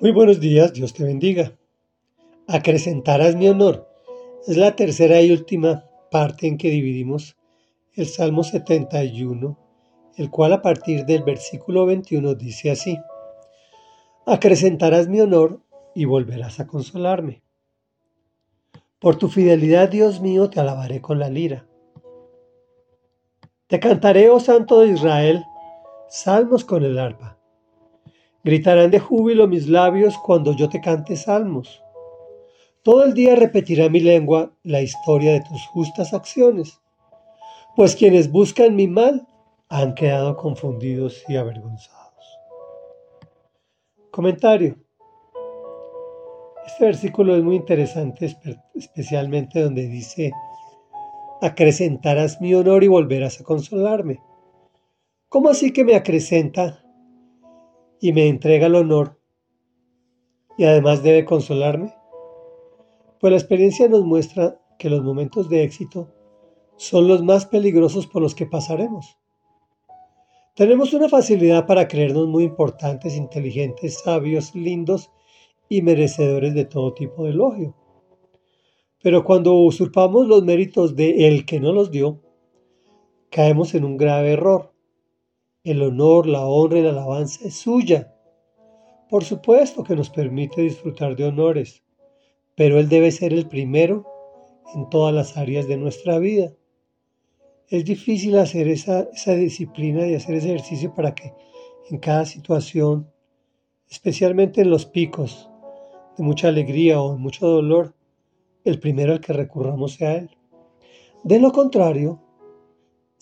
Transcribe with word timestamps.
Muy 0.00 0.10
buenos 0.10 0.40
días, 0.40 0.72
Dios 0.72 0.92
te 0.92 1.04
bendiga. 1.04 1.52
Acrecentarás 2.48 3.36
mi 3.36 3.48
honor. 3.48 3.88
Es 4.44 4.56
la 4.56 4.74
tercera 4.74 5.22
y 5.22 5.30
última 5.30 5.88
parte 6.10 6.48
en 6.48 6.58
que 6.58 6.68
dividimos 6.68 7.36
el 7.94 8.06
Salmo 8.06 8.42
71, 8.42 9.56
el 10.16 10.30
cual 10.30 10.52
a 10.52 10.62
partir 10.62 11.06
del 11.06 11.22
versículo 11.22 11.86
21 11.86 12.34
dice 12.34 12.72
así. 12.72 12.98
Acrecentarás 14.26 15.06
mi 15.06 15.20
honor 15.20 15.60
y 15.94 16.06
volverás 16.06 16.58
a 16.58 16.66
consolarme. 16.66 17.44
Por 18.98 19.16
tu 19.16 19.28
fidelidad, 19.28 19.88
Dios 19.88 20.20
mío, 20.20 20.50
te 20.50 20.58
alabaré 20.58 21.00
con 21.00 21.20
la 21.20 21.30
lira. 21.30 21.68
Te 23.68 23.78
cantaré, 23.78 24.28
oh 24.28 24.40
Santo 24.40 24.80
de 24.80 24.88
Israel, 24.88 25.44
salmos 26.08 26.64
con 26.64 26.82
el 26.82 26.98
arpa. 26.98 27.33
Gritarán 28.44 28.90
de 28.90 29.00
júbilo 29.00 29.48
mis 29.48 29.68
labios 29.68 30.18
cuando 30.18 30.54
yo 30.54 30.68
te 30.68 30.82
cante 30.82 31.16
salmos. 31.16 31.82
Todo 32.82 33.04
el 33.04 33.14
día 33.14 33.34
repetirá 33.34 33.88
mi 33.88 34.00
lengua 34.00 34.52
la 34.62 34.82
historia 34.82 35.32
de 35.32 35.40
tus 35.40 35.66
justas 35.68 36.12
acciones, 36.12 36.78
pues 37.74 37.96
quienes 37.96 38.30
buscan 38.30 38.76
mi 38.76 38.86
mal 38.86 39.26
han 39.70 39.94
quedado 39.94 40.36
confundidos 40.36 41.24
y 41.26 41.36
avergonzados. 41.36 42.38
Comentario. 44.10 44.76
Este 46.66 46.84
versículo 46.84 47.36
es 47.36 47.42
muy 47.42 47.56
interesante, 47.56 48.36
especialmente 48.74 49.62
donde 49.62 49.88
dice, 49.88 50.32
acrecentarás 51.40 52.42
mi 52.42 52.54
honor 52.54 52.84
y 52.84 52.88
volverás 52.88 53.40
a 53.40 53.44
consolarme. 53.44 54.20
¿Cómo 55.30 55.48
así 55.48 55.72
que 55.72 55.84
me 55.84 55.94
acrecenta 55.94 56.83
y 58.04 58.12
me 58.12 58.28
entrega 58.28 58.66
el 58.66 58.74
honor 58.74 59.18
y 60.58 60.64
además 60.64 61.02
debe 61.02 61.24
consolarme? 61.24 61.94
Pues 63.18 63.30
la 63.30 63.38
experiencia 63.38 63.88
nos 63.88 64.04
muestra 64.04 64.60
que 64.78 64.90
los 64.90 65.02
momentos 65.02 65.48
de 65.48 65.62
éxito 65.62 66.12
son 66.76 67.08
los 67.08 67.24
más 67.24 67.46
peligrosos 67.46 68.06
por 68.06 68.20
los 68.20 68.34
que 68.34 68.44
pasaremos. 68.44 69.16
Tenemos 70.54 70.92
una 70.92 71.08
facilidad 71.08 71.66
para 71.66 71.88
creernos 71.88 72.28
muy 72.28 72.44
importantes, 72.44 73.16
inteligentes, 73.16 74.00
sabios, 74.00 74.54
lindos 74.54 75.10
y 75.70 75.80
merecedores 75.80 76.52
de 76.52 76.66
todo 76.66 76.92
tipo 76.92 77.24
de 77.24 77.30
elogio. 77.30 77.74
Pero 79.02 79.24
cuando 79.24 79.54
usurpamos 79.54 80.28
los 80.28 80.44
méritos 80.44 80.94
de 80.94 81.26
el 81.26 81.46
que 81.46 81.58
no 81.58 81.72
los 81.72 81.90
dio, 81.90 82.20
caemos 83.30 83.74
en 83.74 83.86
un 83.86 83.96
grave 83.96 84.32
error. 84.32 84.73
El 85.64 85.80
honor, 85.80 86.26
la 86.26 86.46
honra 86.46 86.78
y 86.78 86.82
la 86.82 86.90
alabanza 86.90 87.48
es 87.48 87.54
suya. 87.54 88.14
Por 89.08 89.24
supuesto 89.24 89.82
que 89.82 89.96
nos 89.96 90.10
permite 90.10 90.60
disfrutar 90.60 91.16
de 91.16 91.24
honores, 91.24 91.82
pero 92.54 92.78
Él 92.78 92.90
debe 92.90 93.10
ser 93.10 93.32
el 93.32 93.48
primero 93.48 94.04
en 94.74 94.90
todas 94.90 95.14
las 95.14 95.38
áreas 95.38 95.66
de 95.66 95.78
nuestra 95.78 96.18
vida. 96.18 96.52
Es 97.68 97.86
difícil 97.86 98.36
hacer 98.36 98.68
esa, 98.68 99.08
disciplina 99.36 100.06
y 100.06 100.14
hacer 100.14 100.34
ese 100.34 100.48
ejercicio 100.48 100.92
para 100.92 101.14
que 101.14 101.32
en 101.88 101.96
cada 101.96 102.26
situación, 102.26 103.10
especialmente 103.88 104.60
en 104.60 104.68
los 104.68 104.84
picos 104.84 105.48
de 106.18 106.24
mucha 106.24 106.48
alegría 106.48 107.00
o 107.00 107.16
mucho 107.16 107.46
dolor, 107.46 107.94
el 108.64 108.78
primero 108.80 109.14
al 109.14 109.20
que 109.20 109.32
recurramos 109.32 109.94
sea 109.94 110.16
Él. 110.16 110.30
De 111.22 111.38
lo 111.38 111.52
contrario, 111.52 112.20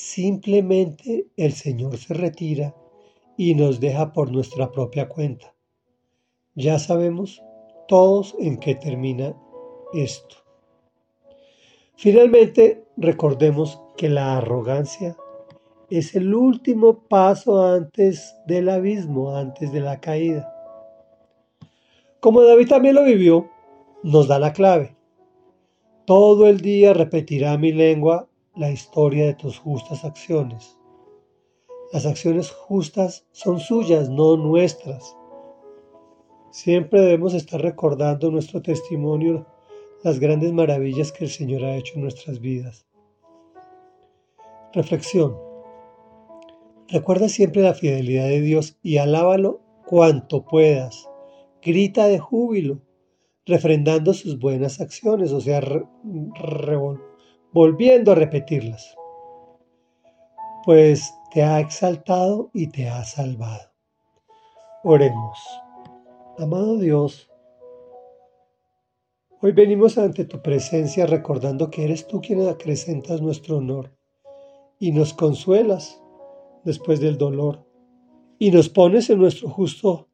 Simplemente 0.00 1.26
el 1.36 1.52
Señor 1.54 1.98
se 1.98 2.14
retira 2.14 2.72
y 3.36 3.56
nos 3.56 3.80
deja 3.80 4.12
por 4.12 4.30
nuestra 4.30 4.70
propia 4.70 5.08
cuenta. 5.08 5.56
Ya 6.54 6.78
sabemos 6.78 7.42
todos 7.88 8.36
en 8.38 8.58
qué 8.58 8.76
termina 8.76 9.34
esto. 9.92 10.36
Finalmente, 11.96 12.84
recordemos 12.96 13.82
que 13.96 14.08
la 14.08 14.38
arrogancia 14.38 15.16
es 15.90 16.14
el 16.14 16.32
último 16.32 17.00
paso 17.08 17.60
antes 17.60 18.36
del 18.46 18.68
abismo, 18.68 19.34
antes 19.34 19.72
de 19.72 19.80
la 19.80 20.00
caída. 20.00 20.48
Como 22.20 22.42
David 22.42 22.68
también 22.68 22.94
lo 22.94 23.02
vivió, 23.02 23.50
nos 24.04 24.28
da 24.28 24.38
la 24.38 24.52
clave. 24.52 24.96
Todo 26.04 26.46
el 26.46 26.60
día 26.60 26.94
repetirá 26.94 27.58
mi 27.58 27.72
lengua 27.72 28.27
la 28.58 28.72
historia 28.72 29.26
de 29.26 29.34
tus 29.34 29.56
justas 29.58 30.04
acciones. 30.04 30.76
Las 31.92 32.06
acciones 32.06 32.50
justas 32.50 33.24
son 33.30 33.60
suyas, 33.60 34.10
no 34.10 34.36
nuestras. 34.36 35.16
Siempre 36.50 37.00
debemos 37.00 37.34
estar 37.34 37.62
recordando 37.62 38.32
nuestro 38.32 38.60
testimonio, 38.60 39.46
las 40.02 40.18
grandes 40.18 40.52
maravillas 40.52 41.12
que 41.12 41.24
el 41.24 41.30
Señor 41.30 41.64
ha 41.64 41.76
hecho 41.76 41.94
en 41.94 42.02
nuestras 42.02 42.40
vidas. 42.40 42.86
Reflexión. 44.72 45.36
Recuerda 46.88 47.28
siempre 47.28 47.62
la 47.62 47.74
fidelidad 47.74 48.26
de 48.26 48.40
Dios 48.40 48.76
y 48.82 48.96
alábalo 48.96 49.60
cuanto 49.86 50.44
puedas. 50.44 51.08
Grita 51.62 52.08
de 52.08 52.18
júbilo, 52.18 52.80
refrendando 53.46 54.14
sus 54.14 54.38
buenas 54.38 54.80
acciones, 54.80 55.32
o 55.32 55.40
sea, 55.40 55.60
volviendo 57.52 58.12
a 58.12 58.14
repetirlas, 58.14 58.94
pues 60.64 61.14
te 61.32 61.42
ha 61.42 61.60
exaltado 61.60 62.50
y 62.52 62.68
te 62.68 62.88
ha 62.88 63.02
salvado. 63.04 63.70
Oremos. 64.84 65.38
Amado 66.38 66.78
Dios, 66.78 67.30
hoy 69.40 69.52
venimos 69.52 69.98
ante 69.98 70.24
tu 70.24 70.40
presencia 70.40 71.06
recordando 71.06 71.70
que 71.70 71.84
eres 71.84 72.06
tú 72.06 72.20
quien 72.20 72.46
acrecentas 72.46 73.20
nuestro 73.20 73.56
honor 73.56 73.92
y 74.78 74.92
nos 74.92 75.14
consuelas 75.14 76.00
después 76.64 77.00
del 77.00 77.18
dolor 77.18 77.66
y 78.38 78.50
nos 78.50 78.68
pones 78.68 79.10
en 79.10 79.18
nuestro 79.18 79.48
justo 79.48 80.08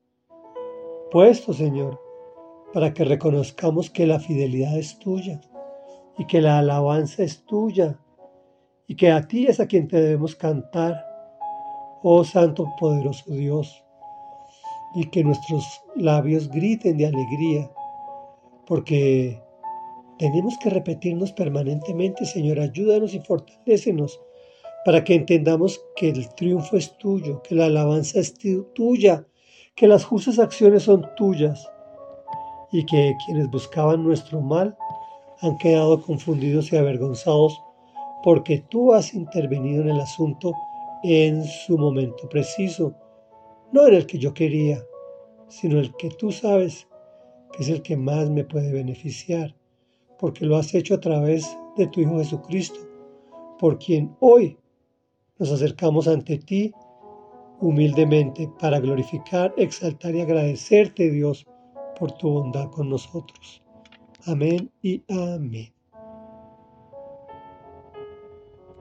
puesto, 1.10 1.52
Señor, 1.52 2.00
para 2.72 2.94
que 2.94 3.04
reconozcamos 3.04 3.90
que 3.90 4.06
la 4.06 4.18
fidelidad 4.18 4.78
es 4.78 4.98
tuya 4.98 5.40
y 6.18 6.26
que 6.26 6.40
la 6.40 6.58
alabanza 6.58 7.22
es 7.22 7.44
tuya 7.44 7.98
y 8.86 8.96
que 8.96 9.10
a 9.10 9.26
ti 9.26 9.46
es 9.46 9.60
a 9.60 9.66
quien 9.66 9.88
te 9.88 10.00
debemos 10.00 10.36
cantar, 10.36 11.04
oh 12.02 12.22
Santo 12.24 12.66
poderoso 12.78 13.32
Dios, 13.32 13.82
y 14.94 15.08
que 15.10 15.24
nuestros 15.24 15.64
labios 15.96 16.48
griten 16.48 16.98
de 16.98 17.06
alegría, 17.06 17.70
porque 18.66 19.42
tenemos 20.18 20.56
que 20.58 20.70
repetirnos 20.70 21.32
permanentemente, 21.32 22.24
Señor, 22.24 22.60
ayúdanos 22.60 23.14
y 23.14 23.20
fortalécenos 23.20 24.20
para 24.84 25.02
que 25.02 25.14
entendamos 25.14 25.80
que 25.96 26.10
el 26.10 26.28
triunfo 26.34 26.76
es 26.76 26.96
tuyo, 26.98 27.42
que 27.42 27.54
la 27.54 27.66
alabanza 27.66 28.20
es 28.20 28.34
tuya, 28.74 29.26
que 29.74 29.88
las 29.88 30.04
justas 30.04 30.38
acciones 30.38 30.84
son 30.84 31.08
tuyas 31.16 31.68
y 32.70 32.84
que 32.84 33.14
quienes 33.24 33.50
buscaban 33.50 34.04
nuestro 34.04 34.40
mal 34.40 34.76
han 35.40 35.58
quedado 35.58 36.00
confundidos 36.02 36.72
y 36.72 36.76
avergonzados 36.76 37.60
porque 38.22 38.64
tú 38.70 38.94
has 38.94 39.14
intervenido 39.14 39.82
en 39.82 39.90
el 39.90 40.00
asunto 40.00 40.52
en 41.02 41.44
su 41.44 41.76
momento 41.76 42.28
preciso, 42.28 42.94
no 43.72 43.86
en 43.86 43.94
el 43.94 44.06
que 44.06 44.18
yo 44.18 44.32
quería, 44.32 44.82
sino 45.48 45.78
el 45.78 45.94
que 45.96 46.08
tú 46.08 46.32
sabes 46.32 46.88
que 47.52 47.62
es 47.62 47.68
el 47.68 47.82
que 47.82 47.96
más 47.96 48.30
me 48.30 48.44
puede 48.44 48.72
beneficiar, 48.72 49.54
porque 50.18 50.46
lo 50.46 50.56
has 50.56 50.74
hecho 50.74 50.94
a 50.94 51.00
través 51.00 51.56
de 51.76 51.86
tu 51.88 52.00
Hijo 52.00 52.18
Jesucristo, 52.18 52.80
por 53.58 53.78
quien 53.78 54.16
hoy 54.20 54.56
nos 55.38 55.52
acercamos 55.52 56.08
ante 56.08 56.38
ti 56.38 56.72
humildemente 57.60 58.50
para 58.60 58.80
glorificar, 58.80 59.54
exaltar 59.56 60.14
y 60.14 60.20
agradecerte, 60.20 61.10
Dios, 61.10 61.46
por 61.98 62.12
tu 62.12 62.30
bondad 62.30 62.70
con 62.70 62.88
nosotros. 62.88 63.63
Amén 64.26 64.70
y 64.82 65.02
amén. 65.08 65.73